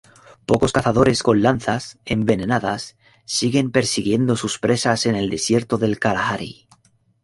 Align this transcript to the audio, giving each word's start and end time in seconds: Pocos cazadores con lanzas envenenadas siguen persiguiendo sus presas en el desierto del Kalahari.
Pocos 0.47 0.71
cazadores 0.73 1.21
con 1.21 1.43
lanzas 1.43 1.99
envenenadas 2.05 2.97
siguen 3.25 3.69
persiguiendo 3.69 4.35
sus 4.35 4.57
presas 4.57 5.05
en 5.05 5.13
el 5.13 5.29
desierto 5.29 5.77
del 5.77 5.99
Kalahari. 5.99 6.67